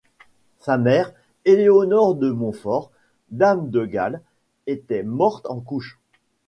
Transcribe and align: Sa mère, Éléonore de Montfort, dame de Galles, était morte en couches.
Sa 0.59 0.79
mère, 0.79 1.11
Éléonore 1.45 2.15
de 2.15 2.31
Montfort, 2.31 2.89
dame 3.29 3.69
de 3.69 3.85
Galles, 3.85 4.19
était 4.65 5.03
morte 5.03 5.45
en 5.45 5.59
couches. 5.59 5.99